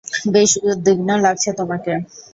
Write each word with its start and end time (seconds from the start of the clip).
বেশি 0.33 0.57
উদ্বিগ্ন 0.69 1.09
লাগছে 1.23 1.49
তোমাকে। 1.59 1.93